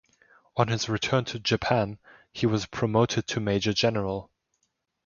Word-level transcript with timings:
On 0.57 0.67
his 0.69 0.89
return 0.89 1.25
to 1.25 1.37
Japan, 1.39 1.99
he 2.31 2.47
was 2.47 2.65
promoted 2.65 3.27
to 3.27 3.39
major 3.39 3.71
general. 3.71 4.31